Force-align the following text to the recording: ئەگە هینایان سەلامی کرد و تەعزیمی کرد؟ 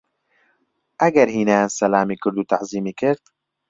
ئەگە 1.01 1.23
هینایان 1.35 1.69
سەلامی 1.77 2.17
کرد 2.23 2.37
و 2.37 2.47
تەعزیمی 2.51 2.93
کرد؟ 2.99 3.21